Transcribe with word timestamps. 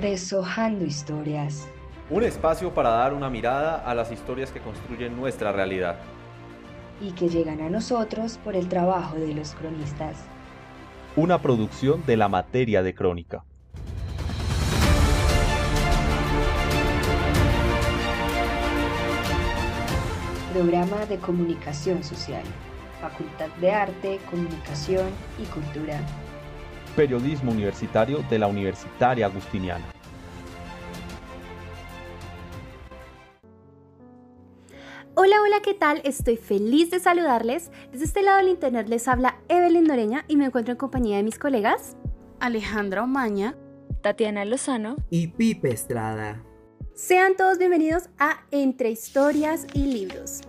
Deshojando 0.00 0.86
historias. 0.86 1.68
Un 2.08 2.24
espacio 2.24 2.72
para 2.72 2.88
dar 2.88 3.12
una 3.12 3.28
mirada 3.28 3.84
a 3.84 3.94
las 3.94 4.10
historias 4.10 4.50
que 4.50 4.58
construyen 4.58 5.14
nuestra 5.14 5.52
realidad. 5.52 5.96
Y 7.02 7.12
que 7.12 7.28
llegan 7.28 7.60
a 7.60 7.68
nosotros 7.68 8.38
por 8.42 8.56
el 8.56 8.66
trabajo 8.66 9.16
de 9.16 9.34
los 9.34 9.54
cronistas. 9.54 10.16
Una 11.16 11.42
producción 11.42 12.02
de 12.06 12.16
la 12.16 12.28
materia 12.30 12.82
de 12.82 12.94
crónica. 12.94 13.44
Programa 20.54 21.04
de 21.04 21.18
Comunicación 21.18 22.02
Social. 22.04 22.44
Facultad 23.02 23.48
de 23.60 23.70
Arte, 23.70 24.18
Comunicación 24.30 25.10
y 25.38 25.44
Cultura. 25.44 26.00
Periodismo 26.96 27.52
Universitario 27.52 28.24
de 28.28 28.38
la 28.38 28.46
Universitaria 28.46 29.26
Agustiniana. 29.26 29.84
Hola, 35.14 35.36
hola, 35.42 35.60
¿qué 35.62 35.74
tal? 35.74 36.00
Estoy 36.04 36.36
feliz 36.36 36.90
de 36.90 37.00
saludarles. 37.00 37.70
Desde 37.92 38.04
este 38.04 38.22
lado 38.22 38.38
del 38.38 38.48
internet 38.48 38.88
les 38.88 39.06
habla 39.06 39.36
Evelyn 39.48 39.84
Noreña 39.84 40.24
y 40.28 40.36
me 40.36 40.46
encuentro 40.46 40.72
en 40.72 40.78
compañía 40.78 41.16
de 41.16 41.22
mis 41.22 41.38
colegas 41.38 41.96
Alejandra 42.40 43.02
Omaña, 43.02 43.54
Tatiana 44.02 44.44
Lozano 44.44 44.96
y 45.10 45.28
Pipe 45.28 45.70
Estrada. 45.70 46.42
Sean 46.94 47.36
todos 47.36 47.58
bienvenidos 47.58 48.08
a 48.18 48.44
Entre 48.50 48.90
Historias 48.90 49.66
y 49.74 49.84
Libros. 49.86 50.40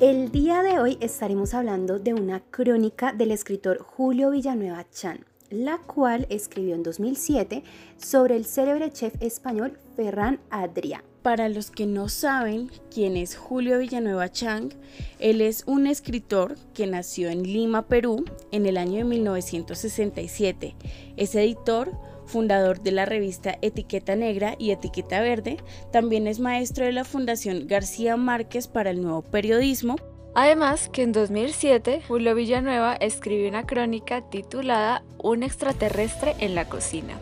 El 0.00 0.30
día 0.30 0.62
de 0.62 0.78
hoy 0.78 0.96
estaremos 1.00 1.54
hablando 1.54 1.98
de 1.98 2.14
una 2.14 2.38
crónica 2.38 3.12
del 3.12 3.32
escritor 3.32 3.80
Julio 3.80 4.30
Villanueva 4.30 4.88
Chan, 4.88 5.24
la 5.50 5.78
cual 5.78 6.28
escribió 6.30 6.76
en 6.76 6.84
2007 6.84 7.64
sobre 7.96 8.36
el 8.36 8.44
célebre 8.44 8.92
chef 8.92 9.20
español 9.20 9.76
Ferran 9.96 10.38
Adrià. 10.50 11.02
Para 11.22 11.48
los 11.48 11.72
que 11.72 11.86
no 11.86 12.08
saben 12.08 12.70
quién 12.94 13.16
es 13.16 13.36
Julio 13.36 13.78
Villanueva 13.78 14.30
Chang, 14.30 14.70
él 15.18 15.40
es 15.40 15.64
un 15.66 15.88
escritor 15.88 16.54
que 16.74 16.86
nació 16.86 17.28
en 17.28 17.42
Lima, 17.42 17.88
Perú, 17.88 18.24
en 18.52 18.66
el 18.66 18.76
año 18.76 18.98
de 18.98 19.04
1967. 19.04 20.76
Es 21.16 21.34
editor, 21.34 21.90
fundador 22.28 22.80
de 22.80 22.92
la 22.92 23.06
revista 23.06 23.58
Etiqueta 23.62 24.14
Negra 24.14 24.54
y 24.58 24.70
Etiqueta 24.70 25.20
Verde, 25.20 25.56
también 25.90 26.26
es 26.28 26.38
maestro 26.38 26.84
de 26.84 26.92
la 26.92 27.04
Fundación 27.04 27.66
García 27.66 28.16
Márquez 28.16 28.68
para 28.68 28.90
el 28.90 29.02
Nuevo 29.02 29.22
Periodismo. 29.22 29.96
Además 30.34 30.88
que 30.92 31.02
en 31.02 31.12
2007 31.12 32.02
Julio 32.06 32.34
Villanueva 32.34 32.94
escribió 32.94 33.48
una 33.48 33.66
crónica 33.66 34.20
titulada 34.30 35.02
Un 35.18 35.42
extraterrestre 35.42 36.36
en 36.38 36.54
la 36.54 36.68
cocina, 36.68 37.18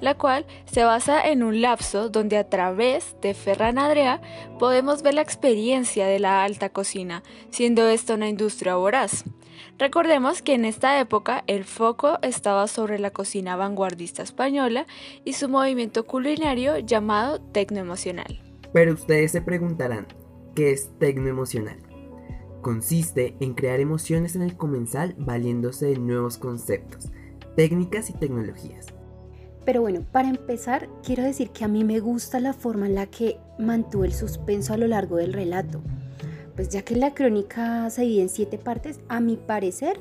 la 0.00 0.14
cual 0.14 0.46
se 0.70 0.84
basa 0.84 1.20
en 1.26 1.42
un 1.42 1.62
lapso 1.62 2.10
donde 2.10 2.36
a 2.36 2.48
través 2.48 3.16
de 3.22 3.34
Ferran 3.34 3.78
Adrià 3.78 4.20
podemos 4.58 5.02
ver 5.02 5.14
la 5.14 5.22
experiencia 5.22 6.06
de 6.06 6.20
la 6.20 6.44
alta 6.44 6.68
cocina, 6.68 7.22
siendo 7.50 7.88
esta 7.88 8.14
una 8.14 8.28
industria 8.28 8.76
voraz. 8.76 9.24
Recordemos 9.78 10.42
que 10.42 10.54
en 10.54 10.64
esta 10.64 11.00
época 11.00 11.44
el 11.46 11.64
foco 11.64 12.18
estaba 12.22 12.66
sobre 12.66 12.98
la 12.98 13.10
cocina 13.10 13.56
vanguardista 13.56 14.22
española 14.22 14.86
y 15.24 15.32
su 15.34 15.48
movimiento 15.48 16.06
culinario 16.06 16.78
llamado 16.78 17.40
tecnoemocional. 17.40 18.40
Pero 18.72 18.94
ustedes 18.94 19.32
se 19.32 19.42
preguntarán, 19.42 20.06
¿qué 20.54 20.72
es 20.72 20.90
tecnoemocional? 20.98 21.78
Consiste 22.62 23.36
en 23.40 23.54
crear 23.54 23.80
emociones 23.80 24.36
en 24.36 24.42
el 24.42 24.56
comensal 24.56 25.14
valiéndose 25.18 25.86
de 25.86 25.98
nuevos 25.98 26.36
conceptos, 26.36 27.08
técnicas 27.56 28.10
y 28.10 28.12
tecnologías. 28.12 28.86
Pero 29.64 29.82
bueno, 29.82 30.04
para 30.10 30.28
empezar, 30.28 30.88
quiero 31.02 31.22
decir 31.22 31.50
que 31.50 31.64
a 31.64 31.68
mí 31.68 31.84
me 31.84 32.00
gusta 32.00 32.40
la 32.40 32.52
forma 32.52 32.86
en 32.86 32.94
la 32.94 33.06
que 33.06 33.38
mantuvo 33.58 34.04
el 34.04 34.12
suspenso 34.12 34.72
a 34.72 34.76
lo 34.76 34.86
largo 34.86 35.16
del 35.16 35.32
relato. 35.32 35.82
Pues 36.60 36.68
ya 36.68 36.82
que 36.82 36.94
la 36.94 37.14
crónica 37.14 37.88
se 37.88 38.02
divide 38.02 38.20
en 38.20 38.28
siete 38.28 38.58
partes, 38.58 39.00
a 39.08 39.20
mi 39.20 39.38
parecer, 39.38 39.98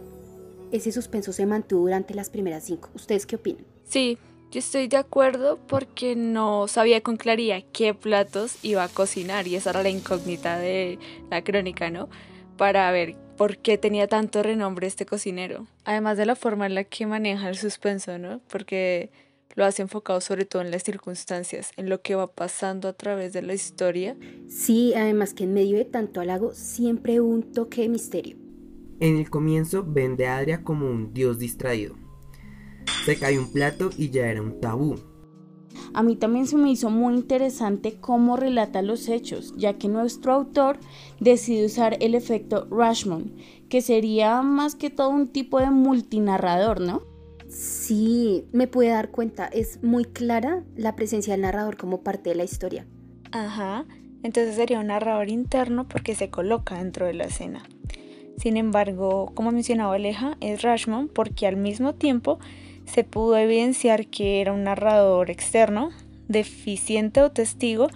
ese 0.74 0.92
suspenso 0.92 1.32
se 1.32 1.46
mantuvo 1.46 1.84
durante 1.84 2.14
las 2.14 2.30
primeras 2.30 2.66
cinco. 2.66 2.90
¿Ustedes 2.94 3.26
qué 3.26 3.38
opinan? 3.38 3.64
Sí, 3.86 4.18
yo 4.52 4.60
estoy 4.60 4.90
de 4.90 4.98
acuerdo 4.98 5.58
porque 5.70 6.18
no 6.18 6.68
sabía 6.68 7.00
con 7.00 7.16
claridad 7.16 7.64
qué 7.72 7.94
platos 7.94 8.58
iba 8.62 8.84
a 8.84 8.90
cocinar 8.90 9.48
y 9.48 9.56
esa 9.56 9.70
era 9.70 9.84
la 9.84 9.90
incógnita 9.90 10.60
de 10.60 11.00
la 11.32 11.46
crónica, 11.46 11.92
¿no? 11.92 12.10
Para 12.58 12.92
ver 12.92 13.16
por 13.38 13.60
qué 13.60 13.78
tenía 13.78 14.08
tanto 14.08 14.44
renombre 14.44 14.86
este 14.86 15.06
cocinero. 15.06 15.66
Además 15.86 16.18
de 16.18 16.26
la 16.26 16.36
forma 16.36 16.66
en 16.66 16.76
la 16.76 16.84
que 16.84 17.06
maneja 17.06 17.48
el 17.48 17.58
suspenso, 17.58 18.18
¿no? 18.18 18.42
Porque 18.50 19.12
lo 19.56 19.66
hace 19.66 19.82
enfocado 19.82 20.22
sobre 20.22 20.46
todo 20.46 20.62
en 20.62 20.72
las 20.72 20.84
circunstancias, 20.84 21.72
en 21.78 21.90
lo 21.90 22.02
que 22.02 22.16
va 22.16 22.28
pasando 22.28 22.88
a 22.88 22.94
través 22.94 23.34
de 23.34 23.42
la 23.42 23.54
historia. 23.54 24.16
Sí, 24.48 24.94
además 24.96 25.34
que 25.34 25.46
en 25.46 25.54
medio 25.54 25.78
de 25.78 25.86
tanto 25.86 26.22
halago 26.22 26.54
siempre 26.54 27.20
hubo 27.20 27.30
un 27.30 27.52
toque 27.52 27.82
de 27.82 27.90
misterio. 27.90 28.38
En 29.00 29.18
el 29.18 29.30
comienzo 29.30 29.84
vende 29.88 30.28
a 30.28 30.38
Adria 30.38 30.64
como 30.64 30.90
un 30.90 31.14
dios 31.14 31.40
distraído. 31.40 31.96
Se 33.06 33.18
cae 33.18 33.40
un 33.40 33.52
plato 33.52 33.90
y 33.98 34.10
ya 34.10 34.28
era 34.28 34.42
un 34.42 34.60
tabú. 34.60 34.96
A 35.94 36.04
mí 36.04 36.16
también 36.16 36.48
se 36.48 36.58
me 36.58 36.72
hizo 36.72 36.90
muy 36.90 37.16
interesante 37.16 38.00
cómo 38.00 38.38
relata 38.38 38.82
los 38.82 39.08
hechos, 39.08 39.54
ya 39.58 39.78
que 39.78 39.88
nuestro 39.88 40.34
autor 40.34 40.80
decide 41.20 41.66
usar 41.66 41.98
el 42.02 42.16
efecto 42.16 42.68
Rashomon, 42.70 43.34
que 43.70 43.82
sería 43.82 44.42
más 44.42 44.76
que 44.76 44.90
todo 44.90 45.10
un 45.10 45.28
tipo 45.28 45.60
de 45.60 45.72
multinarrador, 45.72 46.82
¿no? 46.82 47.04
Sí, 47.50 48.46
me 48.52 48.68
puede 48.68 48.90
dar 48.90 49.10
cuenta, 49.10 49.48
es 49.48 49.84
muy 49.84 50.06
clara 50.06 50.64
la 50.76 50.96
presencia 50.96 51.34
del 51.34 51.42
narrador 51.42 51.78
como 51.78 52.02
parte 52.02 52.30
de 52.30 52.36
la 52.36 52.44
historia. 52.44 52.86
Ajá, 53.32 53.86
entonces 54.22 54.56
sería 54.56 54.80
un 54.80 54.88
narrador 54.88 55.30
interno 55.30 55.88
porque 55.88 56.14
se 56.14 56.30
coloca 56.30 56.78
dentro 56.78 57.08
de 57.08 57.14
la 57.14 57.26
escena. 57.26 57.64
Sin 58.38 58.56
embargo, 58.56 59.32
como 59.34 59.52
mencionaba 59.52 59.96
Aleja, 59.96 60.38
es 60.42 60.62
Rashomon 60.62 61.08
porque 61.08 61.48
al 61.48 61.58
mismo 61.58 61.96
tiempo 61.96 62.40
se 62.86 63.04
pudo 63.04 63.36
evidenciar 63.38 64.08
que 64.08 64.42
era 64.42 64.54
un 64.54 64.64
narrador 64.64 65.32
externo, 65.32 65.90
deficiente 66.28 67.22
o 67.24 67.32
testigo, 67.32 67.88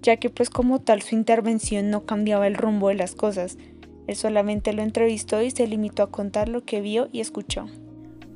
ya 0.00 0.16
que 0.16 0.30
pues 0.30 0.48
como 0.48 0.80
tal 0.80 1.02
su 1.02 1.14
intervención 1.14 1.90
no 1.90 2.06
cambiaba 2.06 2.46
el 2.46 2.54
rumbo 2.54 2.88
de 2.88 2.94
las 2.94 3.14
cosas. 3.14 3.58
Él 4.06 4.16
solamente 4.16 4.72
lo 4.72 4.82
entrevistó 4.82 5.42
y 5.42 5.50
se 5.50 5.66
limitó 5.66 6.02
a 6.02 6.10
contar 6.10 6.48
lo 6.48 6.62
que 6.62 6.80
vio 6.80 7.08
y 7.12 7.20
escuchó. 7.20 7.66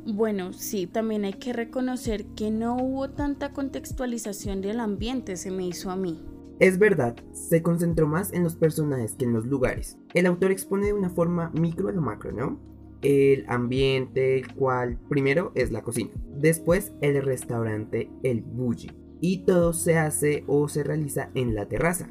Bueno, 0.06 0.52
sí, 0.52 0.86
también 0.86 1.24
hay 1.24 1.34
que 1.34 1.52
reconocer 1.52 2.24
que 2.36 2.50
no 2.50 2.76
hubo 2.76 3.10
tanta 3.10 3.52
contextualización 3.52 4.60
del 4.60 4.80
ambiente, 4.80 5.36
se 5.36 5.50
me 5.50 5.66
hizo 5.66 5.90
a 5.90 5.96
mí. 5.96 6.22
Es 6.60 6.78
verdad, 6.78 7.14
se 7.32 7.62
concentró 7.62 8.08
más 8.08 8.32
en 8.32 8.42
los 8.42 8.56
personajes 8.56 9.14
que 9.14 9.24
en 9.24 9.32
los 9.32 9.46
lugares. 9.46 9.96
El 10.14 10.26
autor 10.26 10.50
expone 10.50 10.86
de 10.86 10.92
una 10.92 11.10
forma 11.10 11.50
micro 11.50 11.88
a 11.88 11.92
lo 11.92 12.00
macro, 12.00 12.32
¿no? 12.32 12.58
El 13.00 13.44
ambiente, 13.48 14.38
el 14.38 14.52
cual 14.54 14.98
primero 15.08 15.52
es 15.54 15.70
la 15.70 15.82
cocina, 15.82 16.10
después 16.36 16.92
el 17.00 17.22
restaurante, 17.22 18.10
el 18.24 18.40
bully. 18.40 18.90
Y 19.20 19.44
todo 19.44 19.72
se 19.72 19.98
hace 19.98 20.42
o 20.48 20.68
se 20.68 20.82
realiza 20.82 21.30
en 21.34 21.54
la 21.54 21.68
terraza. 21.68 22.08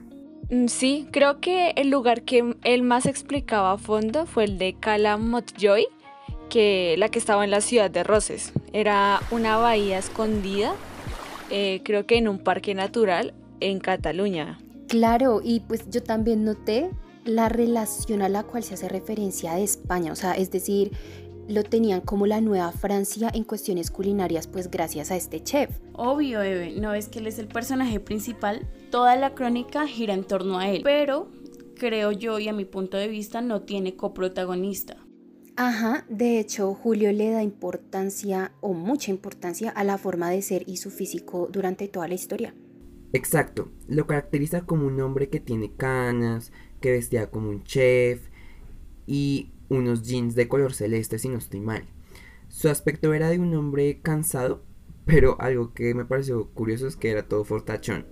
Mm, 0.50 0.68
sí, 0.68 1.08
creo 1.12 1.42
que 1.42 1.72
el 1.72 1.90
lugar 1.90 2.24
que 2.24 2.56
él 2.64 2.84
más 2.84 3.06
explicaba 3.06 3.74
a 3.74 3.78
fondo 3.78 4.26
fue 4.26 4.46
el 4.46 4.58
de 4.58 4.78
Cala 4.80 5.18
Motjoy, 5.18 5.88
que 6.58 6.96
la 6.98 7.10
que 7.10 7.20
estaba 7.20 7.44
en 7.44 7.52
la 7.52 7.62
ciudad 7.62 7.92
de 7.92 8.04
Roses. 8.04 8.52
Era 8.74 9.22
una 9.30 9.58
bahía 9.58 10.00
escondida, 10.00 10.74
eh, 11.52 11.82
creo 11.84 12.08
que 12.08 12.18
en 12.18 12.28
un 12.28 12.40
parque 12.40 12.74
natural 12.74 13.36
en 13.60 13.78
Cataluña. 13.78 14.58
Claro, 14.88 15.40
y 15.44 15.60
pues 15.60 15.88
yo 15.92 16.02
también 16.02 16.44
noté 16.44 16.90
la 17.26 17.48
relación 17.48 18.24
a 18.24 18.30
la 18.30 18.42
cual 18.42 18.64
se 18.64 18.74
hace 18.74 18.90
referencia 18.90 19.54
de 19.54 19.62
España, 19.62 20.12
o 20.12 20.16
sea, 20.16 20.34
es 20.34 20.50
decir, 20.50 20.94
lo 21.48 21.62
tenían 21.62 22.02
como 22.02 22.26
la 22.26 22.42
nueva 22.42 22.72
Francia 22.72 23.30
en 23.32 23.44
cuestiones 23.44 23.92
culinarias, 23.92 24.48
pues 24.48 24.72
gracias 24.72 25.12
a 25.12 25.16
este 25.16 25.44
chef. 25.44 25.70
Obvio, 25.94 26.42
Eve, 26.42 26.74
no 26.76 26.96
es 26.96 27.08
que 27.08 27.20
él 27.20 27.28
es 27.28 27.38
el 27.38 27.50
personaje 27.50 28.00
principal, 28.00 28.68
toda 28.90 29.16
la 29.16 29.36
crónica 29.36 29.86
gira 29.86 30.16
en 30.16 30.24
torno 30.24 30.58
a 30.58 30.68
él, 30.72 30.82
pero 30.84 31.28
creo 31.76 32.12
yo 32.12 32.40
y 32.40 32.48
a 32.48 32.54
mi 32.54 32.66
punto 32.66 32.98
de 32.98 33.10
vista 33.10 33.42
no 33.42 33.62
tiene 33.62 33.96
coprotagonista. 33.96 35.07
Ajá, 35.60 36.06
de 36.08 36.40
hecho 36.40 36.76
Julio 36.76 37.12
le 37.12 37.32
da 37.32 37.42
importancia 37.42 38.52
o 38.62 38.74
mucha 38.74 39.10
importancia 39.10 39.72
a 39.72 39.84
la 39.84 39.98
forma 39.98 40.30
de 40.30 40.44
ser 40.44 40.64
y 40.68 40.78
su 40.78 40.92
físico 40.92 41.50
durante 41.52 41.88
toda 41.88 42.08
la 42.08 42.14
historia. 42.14 42.54
Exacto, 43.12 43.72
lo 43.88 44.06
caracteriza 44.06 44.68
como 44.68 44.86
un 44.86 45.02
hombre 45.02 45.30
que 45.30 45.40
tiene 45.40 45.74
canas, 45.76 46.52
que 46.80 46.92
vestía 46.92 47.32
como 47.32 47.50
un 47.50 47.64
chef 47.64 48.30
y 49.08 49.52
unos 49.68 50.04
jeans 50.04 50.36
de 50.36 50.48
color 50.48 50.76
celeste 50.76 51.18
si 51.18 51.28
no 51.28 51.40
estoy 51.40 51.62
mal. 51.62 51.88
Su 52.50 52.70
aspecto 52.70 53.12
era 53.16 53.30
de 53.30 53.40
un 53.40 53.56
hombre 53.56 54.00
cansado, 54.04 54.64
pero 55.06 55.42
algo 55.42 55.74
que 55.74 55.96
me 55.96 56.06
pareció 56.06 56.52
curioso 56.52 56.86
es 56.86 56.96
que 56.96 57.10
era 57.10 57.28
todo 57.28 57.44
fortachón 57.44 58.06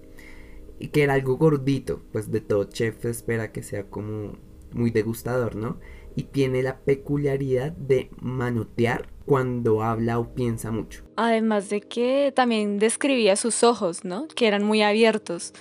y 0.79 0.87
que 0.87 1.03
era 1.03 1.13
algo 1.13 1.37
gordito, 1.37 2.01
pues 2.11 2.31
de 2.31 2.41
todo 2.41 2.63
chef 2.63 3.03
se 3.03 3.11
espera 3.11 3.51
que 3.51 3.61
sea 3.61 3.87
como 3.87 4.33
muy 4.75 4.91
degustador, 4.91 5.55
¿no? 5.55 5.77
y 6.15 6.23
tiene 6.23 6.63
la 6.63 6.79
peculiaridad 6.79 7.71
de 7.73 8.09
manotear 8.19 9.09
cuando 9.25 9.83
habla 9.83 10.19
o 10.19 10.33
piensa 10.33 10.71
mucho. 10.71 11.03
Además 11.17 11.69
de 11.69 11.81
que 11.81 12.31
también 12.35 12.79
describía 12.79 13.35
sus 13.35 13.63
ojos, 13.63 14.05
¿no? 14.05 14.27
Que 14.29 14.47
eran 14.47 14.63
muy 14.63 14.81
abiertos, 14.81 15.53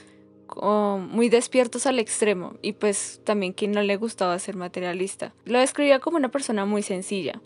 muy 0.57 1.29
despiertos 1.29 1.87
al 1.87 1.99
extremo 1.99 2.55
y 2.63 2.75
pues 2.75 3.21
también 3.25 3.53
que 3.53 3.67
no 3.67 3.83
le 3.83 3.97
gustaba 3.97 4.39
ser 4.39 4.57
materialista. 4.57 5.35
Lo 5.45 5.59
describía 5.59 5.99
como 5.99 6.17
una 6.17 6.31
persona 6.31 6.65
muy 6.65 6.83
sencilla. 6.83 7.41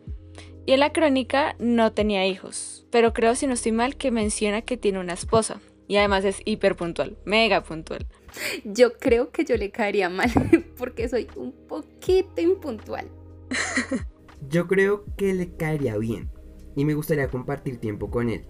Y 0.66 0.72
en 0.72 0.80
la 0.80 0.92
crónica 0.92 1.56
no 1.58 1.92
tenía 1.92 2.26
hijos, 2.26 2.84
pero 2.90 3.14
creo 3.14 3.34
si 3.34 3.46
no 3.46 3.54
estoy 3.54 3.72
mal 3.72 3.96
que 3.96 4.10
menciona 4.10 4.60
que 4.60 4.76
tiene 4.76 4.98
una 4.98 5.14
esposa 5.14 5.60
y 5.88 5.96
además 5.96 6.24
es 6.24 6.42
hiper 6.44 6.76
puntual, 6.76 7.16
mega 7.24 7.64
puntual. 7.64 8.06
Yo 8.64 8.98
creo 8.98 9.30
que 9.30 9.44
yo 9.44 9.56
le 9.56 9.70
caería 9.70 10.10
mal 10.10 10.30
porque 10.76 11.08
soy 11.08 11.26
un 11.34 11.52
poquito 11.66 12.40
impuntual. 12.40 13.08
yo 14.48 14.68
creo 14.68 15.04
que 15.16 15.32
le 15.32 15.56
caería 15.56 15.96
bien 15.96 16.30
y 16.76 16.84
me 16.84 16.94
gustaría 16.94 17.28
compartir 17.28 17.78
tiempo 17.78 18.10
con 18.10 18.28
él, 18.28 18.44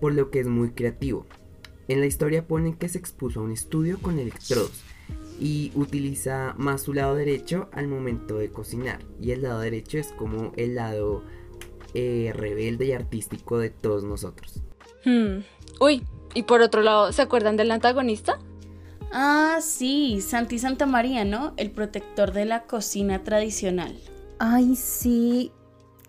por 0.00 0.12
lo 0.12 0.30
que 0.30 0.40
es 0.40 0.48
muy 0.48 0.72
creativo. 0.72 1.26
En 1.88 2.00
la 2.00 2.06
historia 2.06 2.46
ponen 2.46 2.74
que 2.74 2.88
se 2.88 2.98
expuso 2.98 3.40
a 3.40 3.44
un 3.44 3.52
estudio 3.52 3.98
con 4.02 4.18
electrodos 4.18 4.84
y 5.40 5.72
utiliza 5.74 6.54
más 6.58 6.82
su 6.82 6.92
lado 6.92 7.14
derecho 7.14 7.70
al 7.72 7.88
momento 7.88 8.36
de 8.36 8.50
cocinar 8.50 8.98
y 9.20 9.30
el 9.30 9.42
lado 9.42 9.60
derecho 9.60 9.98
es 9.98 10.08
como 10.12 10.52
el 10.56 10.74
lado 10.74 11.24
eh, 11.94 12.32
rebelde 12.34 12.86
y 12.86 12.92
artístico 12.92 13.58
de 13.58 13.70
todos 13.70 14.04
nosotros. 14.04 14.62
Hmm. 15.04 15.38
Uy, 15.80 16.04
y 16.34 16.44
por 16.44 16.60
otro 16.60 16.82
lado, 16.82 17.12
¿se 17.12 17.22
acuerdan 17.22 17.56
del 17.56 17.70
antagonista? 17.70 18.38
Ah, 19.12 19.58
sí, 19.60 20.20
Santi 20.20 20.58
Santa 20.58 20.86
María, 20.86 21.24
¿no? 21.24 21.52
El 21.56 21.70
protector 21.70 22.32
de 22.32 22.44
la 22.44 22.62
cocina 22.64 23.24
tradicional. 23.24 23.98
Ay, 24.38 24.76
sí. 24.76 25.52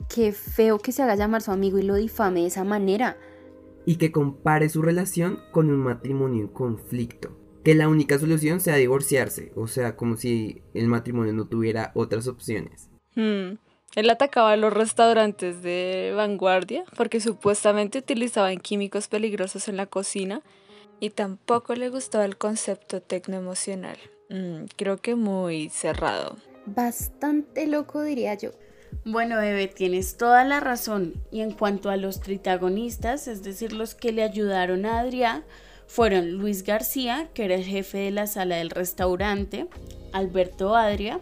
Qué 0.07 0.31
feo 0.31 0.79
que 0.79 0.91
se 0.91 1.01
haga 1.01 1.15
llamar 1.15 1.41
su 1.41 1.51
amigo 1.51 1.79
y 1.79 1.83
lo 1.83 1.95
difame 1.95 2.41
de 2.41 2.47
esa 2.47 2.63
manera. 2.63 3.17
Y 3.85 3.95
que 3.95 4.11
compare 4.11 4.69
su 4.69 4.81
relación 4.81 5.39
con 5.51 5.69
un 5.69 5.79
matrimonio 5.79 6.43
en 6.43 6.47
conflicto. 6.47 7.35
Que 7.63 7.75
la 7.75 7.89
única 7.89 8.19
solución 8.19 8.59
sea 8.59 8.75
divorciarse. 8.75 9.51
O 9.55 9.67
sea, 9.67 9.95
como 9.95 10.15
si 10.15 10.61
el 10.73 10.87
matrimonio 10.87 11.33
no 11.33 11.47
tuviera 11.47 11.91
otras 11.95 12.27
opciones. 12.27 12.89
Hmm. 13.15 13.55
Él 13.95 14.09
atacaba 14.09 14.53
a 14.53 14.57
los 14.57 14.71
restaurantes 14.71 15.61
de 15.61 16.13
vanguardia 16.15 16.85
porque 16.95 17.19
supuestamente 17.19 17.99
utilizaban 17.99 18.57
químicos 18.57 19.07
peligrosos 19.07 19.67
en 19.67 19.77
la 19.77 19.85
cocina 19.85 20.41
y 20.99 21.09
tampoco 21.09 21.75
le 21.75 21.89
gustaba 21.89 22.25
el 22.25 22.37
concepto 22.37 23.01
tecnoemocional. 23.01 23.97
Mm, 24.29 24.65
creo 24.77 24.97
que 24.97 25.15
muy 25.15 25.69
cerrado. 25.69 26.37
Bastante 26.65 27.67
loco 27.67 28.01
diría 28.01 28.35
yo. 28.35 28.51
Bueno, 29.03 29.37
Bebe, 29.37 29.67
tienes 29.67 30.15
toda 30.15 30.43
la 30.43 30.59
razón. 30.59 31.15
Y 31.31 31.41
en 31.41 31.51
cuanto 31.51 31.89
a 31.89 31.97
los 31.97 32.21
tritagonistas, 32.21 33.27
es 33.27 33.41
decir, 33.43 33.73
los 33.73 33.95
que 33.95 34.11
le 34.11 34.23
ayudaron 34.23 34.85
a 34.85 34.99
Adrián, 34.99 35.43
fueron 35.87 36.33
Luis 36.33 36.63
García, 36.63 37.29
que 37.33 37.45
era 37.45 37.55
el 37.55 37.65
jefe 37.65 37.97
de 37.97 38.11
la 38.11 38.27
sala 38.27 38.57
del 38.57 38.69
restaurante, 38.69 39.67
Alberto 40.13 40.75
Adria, 40.75 41.19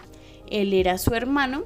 él 0.50 0.74
era 0.74 0.98
su 0.98 1.16
hermano, 1.16 1.66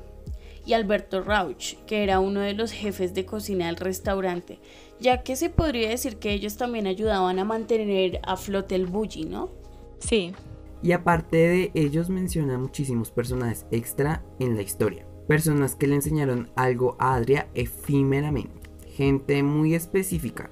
y 0.66 0.74
Alberto 0.74 1.22
Rauch, 1.22 1.76
que 1.86 2.04
era 2.04 2.20
uno 2.20 2.40
de 2.42 2.54
los 2.54 2.72
jefes 2.72 3.14
de 3.14 3.26
cocina 3.26 3.68
del 3.68 3.78
restaurante, 3.78 4.60
ya 5.00 5.24
que 5.24 5.36
se 5.36 5.50
podría 5.50 5.90
decir 5.90 6.18
que 6.18 6.34
ellos 6.34 6.58
también 6.58 6.88
ayudaban 6.88 7.40
a 7.40 7.46
mantener 7.46 8.20
a 8.24 8.38
flote 8.38 8.76
el 8.76 8.86
bully, 8.86 9.26
¿no? 9.26 9.52
Sí. 10.00 10.34
Y 10.82 10.92
aparte 10.92 11.38
de 11.38 11.72
ellos 11.74 12.10
menciona 12.10 12.58
muchísimos 12.58 13.12
personajes 13.12 13.66
extra 13.72 14.24
en 14.40 14.56
la 14.56 14.62
historia. 14.62 15.06
Personas 15.28 15.76
que 15.76 15.88
le 15.88 15.96
enseñaron 15.96 16.52
algo 16.56 16.98
a 17.00 17.16
Adria 17.16 17.48
efímeramente. 17.54 18.70
Gente 18.88 19.42
muy 19.44 19.76
específica. 19.76 20.52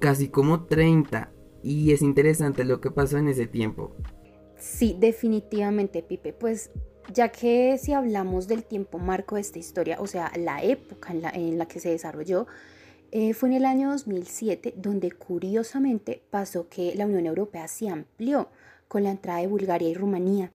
Casi 0.00 0.28
como 0.28 0.64
30. 0.64 1.30
Y 1.62 1.92
es 1.92 2.02
interesante 2.02 2.64
lo 2.64 2.80
que 2.80 2.90
pasó 2.90 3.16
en 3.18 3.28
ese 3.28 3.46
tiempo. 3.46 3.94
Sí, 4.56 4.96
definitivamente, 4.98 6.02
Pipe. 6.02 6.32
Pues 6.32 6.72
ya 7.12 7.28
que 7.28 7.78
si 7.78 7.92
hablamos 7.92 8.48
del 8.48 8.64
tiempo 8.64 8.98
marco 8.98 9.34
de 9.34 9.42
esta 9.42 9.58
historia, 9.58 9.96
o 10.00 10.06
sea, 10.06 10.32
la 10.36 10.62
época 10.62 11.12
en 11.12 11.58
la, 11.58 11.66
que 11.66 11.80
se 11.80 11.90
desarrolló, 11.90 12.46
eh, 13.12 13.34
fue 13.34 13.50
en 13.50 13.56
el 13.56 13.64
año 13.64 13.90
2007 13.90 14.74
donde 14.76 15.12
curiosamente 15.12 16.22
pasó 16.30 16.68
que 16.68 16.94
la 16.94 17.06
Unión 17.06 17.26
Europea 17.26 17.68
se 17.68 17.88
amplió 17.88 18.48
con 18.88 19.04
la 19.04 19.10
entrada 19.10 19.40
de 19.40 19.46
Bulgaria 19.46 19.88
y 19.88 19.94
Rumanía. 19.94 20.52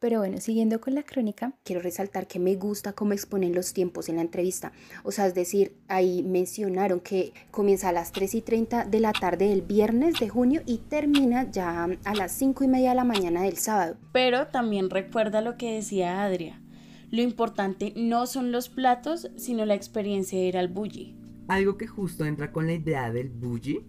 Pero 0.00 0.20
bueno, 0.20 0.40
siguiendo 0.40 0.80
con 0.80 0.94
la 0.94 1.02
crónica, 1.02 1.52
quiero 1.62 1.82
resaltar 1.82 2.26
que 2.26 2.38
me 2.38 2.56
gusta 2.56 2.94
cómo 2.94 3.12
exponen 3.12 3.54
los 3.54 3.74
tiempos 3.74 4.08
en 4.08 4.16
la 4.16 4.22
entrevista. 4.22 4.72
O 5.04 5.12
sea, 5.12 5.26
es 5.26 5.34
decir, 5.34 5.76
ahí 5.88 6.22
mencionaron 6.22 7.00
que 7.00 7.34
comienza 7.50 7.90
a 7.90 7.92
las 7.92 8.10
3 8.10 8.36
y 8.36 8.40
30 8.40 8.86
de 8.86 8.98
la 8.98 9.12
tarde 9.12 9.48
del 9.48 9.60
viernes 9.60 10.18
de 10.18 10.30
junio 10.30 10.62
y 10.64 10.78
termina 10.78 11.50
ya 11.50 11.84
a 12.04 12.14
las 12.14 12.32
5 12.32 12.64
y 12.64 12.68
media 12.68 12.90
de 12.90 12.96
la 12.96 13.04
mañana 13.04 13.42
del 13.42 13.58
sábado. 13.58 13.98
Pero 14.10 14.46
también 14.46 14.88
recuerda 14.88 15.42
lo 15.42 15.58
que 15.58 15.74
decía 15.74 16.24
Adria. 16.24 16.62
Lo 17.10 17.20
importante 17.20 17.92
no 17.94 18.26
son 18.26 18.52
los 18.52 18.70
platos, 18.70 19.30
sino 19.36 19.66
la 19.66 19.74
experiencia 19.74 20.38
de 20.38 20.46
ir 20.46 20.56
al 20.56 20.68
bully. 20.68 21.14
Algo 21.46 21.76
que 21.76 21.86
justo 21.86 22.24
entra 22.24 22.52
con 22.52 22.66
la 22.66 22.72
idea 22.72 23.12
del 23.12 23.28
bully 23.28 23.84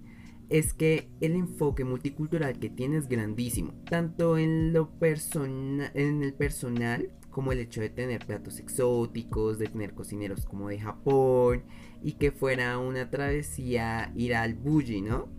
es 0.51 0.73
que 0.73 1.07
el 1.21 1.35
enfoque 1.35 1.85
multicultural 1.85 2.59
que 2.59 2.69
tiene 2.69 2.97
es 2.97 3.07
grandísimo, 3.07 3.73
tanto 3.89 4.37
en 4.37 4.73
lo 4.73 4.91
en 5.01 6.23
el 6.23 6.33
personal 6.33 7.09
como 7.29 7.53
el 7.53 7.59
hecho 7.59 7.79
de 7.79 7.89
tener 7.89 8.25
platos 8.25 8.59
exóticos, 8.59 9.57
de 9.57 9.67
tener 9.67 9.93
cocineros 9.93 10.45
como 10.45 10.67
de 10.67 10.79
Japón 10.79 11.63
y 12.03 12.13
que 12.13 12.33
fuera 12.33 12.77
una 12.77 13.09
travesía 13.09 14.11
ir 14.13 14.35
al 14.35 14.55
Buji, 14.55 15.01
¿no? 15.01 15.29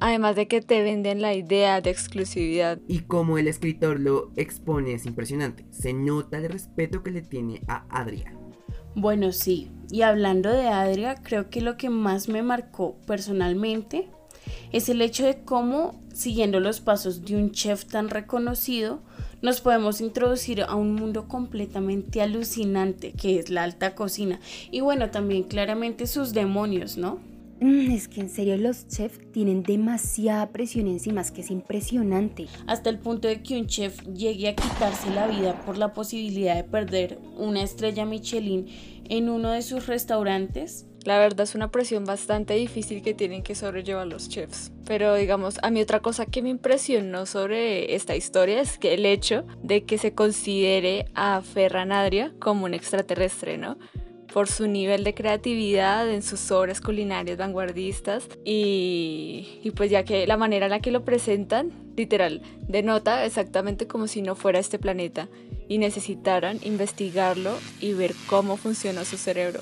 Además 0.00 0.36
de 0.36 0.46
que 0.46 0.60
te 0.60 0.82
venden 0.82 1.22
la 1.22 1.32
idea 1.34 1.80
de 1.80 1.88
exclusividad. 1.88 2.78
Y 2.86 3.00
como 3.00 3.38
el 3.38 3.48
escritor 3.48 3.98
lo 3.98 4.32
expone 4.36 4.92
es 4.92 5.06
impresionante, 5.06 5.64
se 5.70 5.94
nota 5.94 6.36
el 6.36 6.50
respeto 6.50 7.02
que 7.02 7.10
le 7.10 7.22
tiene 7.22 7.62
a 7.68 7.86
Adria. 7.88 8.34
Bueno, 8.94 9.32
sí, 9.32 9.70
y 9.90 10.02
hablando 10.02 10.50
de 10.52 10.68
Adria, 10.68 11.14
creo 11.22 11.48
que 11.48 11.62
lo 11.62 11.78
que 11.78 11.88
más 11.88 12.28
me 12.28 12.42
marcó 12.42 12.98
personalmente 13.06 14.10
es 14.72 14.88
el 14.88 15.02
hecho 15.02 15.24
de 15.24 15.42
cómo, 15.42 16.00
siguiendo 16.12 16.60
los 16.60 16.80
pasos 16.80 17.24
de 17.24 17.36
un 17.36 17.52
chef 17.52 17.84
tan 17.84 18.08
reconocido, 18.08 19.00
nos 19.42 19.60
podemos 19.60 20.00
introducir 20.00 20.62
a 20.62 20.74
un 20.74 20.94
mundo 20.94 21.28
completamente 21.28 22.22
alucinante 22.22 23.12
que 23.12 23.38
es 23.38 23.50
la 23.50 23.64
alta 23.64 23.94
cocina. 23.94 24.40
Y 24.70 24.80
bueno, 24.80 25.10
también 25.10 25.44
claramente 25.44 26.06
sus 26.06 26.32
demonios, 26.32 26.96
¿no? 26.96 27.20
Mm, 27.60 27.90
es 27.90 28.06
que 28.06 28.20
en 28.20 28.28
serio 28.28 28.56
los 28.58 28.86
chefs 28.88 29.18
tienen 29.32 29.62
demasiada 29.62 30.50
presión 30.50 30.88
encima, 30.88 31.22
es 31.22 31.30
que 31.30 31.40
es 31.40 31.50
impresionante. 31.50 32.48
Hasta 32.66 32.90
el 32.90 32.98
punto 32.98 33.28
de 33.28 33.42
que 33.42 33.58
un 33.58 33.66
chef 33.66 34.02
llegue 34.08 34.48
a 34.48 34.54
quitarse 34.54 35.10
la 35.10 35.26
vida 35.26 35.62
por 35.64 35.78
la 35.78 35.94
posibilidad 35.94 36.54
de 36.54 36.64
perder 36.64 37.18
una 37.38 37.62
estrella 37.62 38.04
Michelin 38.04 38.66
en 39.08 39.30
uno 39.30 39.50
de 39.50 39.62
sus 39.62 39.86
restaurantes. 39.86 40.86
La 41.06 41.20
verdad 41.20 41.44
es 41.44 41.54
una 41.54 41.70
presión 41.70 42.04
bastante 42.04 42.54
difícil 42.54 43.00
que 43.00 43.14
tienen 43.14 43.44
que 43.44 43.54
sobrellevar 43.54 44.08
los 44.08 44.28
chefs. 44.28 44.72
Pero 44.86 45.14
digamos, 45.14 45.60
a 45.62 45.70
mí 45.70 45.80
otra 45.80 46.00
cosa 46.00 46.26
que 46.26 46.42
me 46.42 46.48
impresionó 46.48 47.26
sobre 47.26 47.94
esta 47.94 48.16
historia 48.16 48.60
es 48.60 48.76
que 48.76 48.92
el 48.92 49.06
hecho 49.06 49.46
de 49.62 49.84
que 49.84 49.98
se 49.98 50.14
considere 50.14 51.06
a 51.14 51.42
Ferran 51.42 51.92
Adria 51.92 52.34
como 52.40 52.64
un 52.64 52.74
extraterrestre, 52.74 53.56
¿no? 53.56 53.78
por 54.32 54.48
su 54.48 54.66
nivel 54.66 55.04
de 55.04 55.14
creatividad 55.14 56.10
en 56.10 56.22
sus 56.22 56.50
obras 56.50 56.82
culinarias 56.82 57.38
vanguardistas 57.38 58.28
y, 58.44 59.60
y, 59.62 59.70
pues 59.70 59.90
ya 59.90 60.04
que 60.04 60.26
la 60.26 60.36
manera 60.36 60.66
en 60.66 60.70
la 60.72 60.80
que 60.80 60.90
lo 60.90 61.04
presentan, 61.06 61.72
literal, 61.96 62.42
denota 62.68 63.24
exactamente 63.24 63.86
como 63.86 64.08
si 64.08 64.20
no 64.20 64.34
fuera 64.34 64.58
este 64.58 64.78
planeta 64.78 65.28
y 65.68 65.78
necesitaran 65.78 66.58
investigarlo 66.64 67.56
y 67.80 67.94
ver 67.94 68.12
cómo 68.28 68.58
funciona 68.58 69.06
su 69.06 69.16
cerebro. 69.16 69.60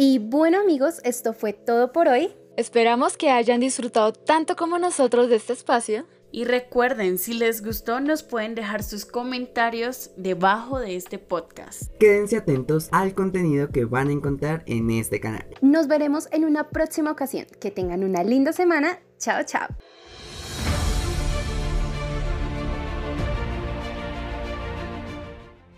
Y 0.00 0.20
bueno 0.20 0.60
amigos, 0.60 1.00
esto 1.02 1.32
fue 1.32 1.52
todo 1.52 1.90
por 1.90 2.06
hoy. 2.06 2.32
Esperamos 2.56 3.16
que 3.16 3.30
hayan 3.30 3.58
disfrutado 3.58 4.12
tanto 4.12 4.54
como 4.54 4.78
nosotros 4.78 5.28
de 5.28 5.34
este 5.34 5.54
espacio. 5.54 6.06
Y 6.30 6.44
recuerden, 6.44 7.18
si 7.18 7.34
les 7.34 7.64
gustó, 7.64 7.98
nos 7.98 8.22
pueden 8.22 8.54
dejar 8.54 8.84
sus 8.84 9.04
comentarios 9.04 10.12
debajo 10.16 10.78
de 10.78 10.94
este 10.94 11.18
podcast. 11.18 11.92
Quédense 11.98 12.36
atentos 12.36 12.88
al 12.92 13.12
contenido 13.12 13.70
que 13.70 13.86
van 13.86 14.06
a 14.06 14.12
encontrar 14.12 14.62
en 14.66 14.88
este 14.90 15.18
canal. 15.18 15.44
Nos 15.62 15.88
veremos 15.88 16.28
en 16.30 16.44
una 16.44 16.70
próxima 16.70 17.10
ocasión. 17.10 17.46
Que 17.60 17.72
tengan 17.72 18.04
una 18.04 18.22
linda 18.22 18.52
semana. 18.52 19.00
Chao, 19.18 19.42
chao. 19.42 19.66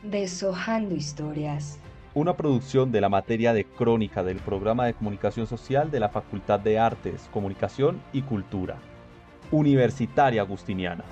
Deshojando 0.02 0.94
historias 0.94 1.78
una 2.14 2.36
producción 2.36 2.90
de 2.90 3.00
la 3.00 3.08
materia 3.08 3.52
de 3.52 3.64
crónica 3.64 4.24
del 4.24 4.38
programa 4.38 4.86
de 4.86 4.94
comunicación 4.94 5.46
social 5.46 5.90
de 5.90 6.00
la 6.00 6.08
Facultad 6.08 6.58
de 6.58 6.78
Artes, 6.78 7.28
Comunicación 7.32 8.00
y 8.12 8.22
Cultura, 8.22 8.76
Universitaria 9.52 10.42
Agustiniana. 10.42 11.04